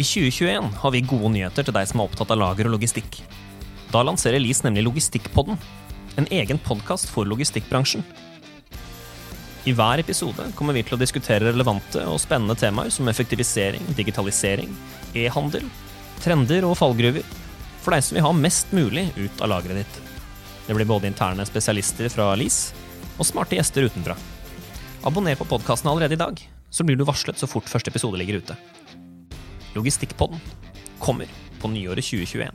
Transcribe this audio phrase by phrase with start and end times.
[0.00, 3.18] I 2021 har vi gode nyheter til deg som er opptatt av lager og logistikk.
[3.92, 5.58] Da lanserer LIS nemlig Logistikkpodden,
[6.16, 8.00] en egen podkast for logistikkbransjen.
[9.68, 14.72] I hver episode kommer vi til å diskutere relevante og spennende temaer som effektivisering, digitalisering,
[15.12, 15.68] e-handel,
[16.24, 17.26] trender og fallgruver,
[17.84, 20.00] for deg som vil ha mest mulig ut av lageret ditt.
[20.64, 22.70] Det blir både interne spesialister fra LIS
[23.18, 24.16] og smarte gjester utenfra.
[25.04, 26.40] Abonner på podkasten allerede i dag,
[26.72, 28.56] så blir du varslet så fort første episode ligger ute.
[29.74, 30.40] Logistikkpodden
[30.98, 31.26] kommer
[31.60, 32.50] på nyåret 2021.